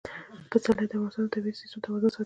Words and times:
پسرلی 0.51 0.85
د 0.89 0.93
افغانستان 0.95 1.25
د 1.25 1.31
طبعي 1.33 1.51
سیسټم 1.61 1.79
توازن 1.85 2.09
ساتي. 2.11 2.19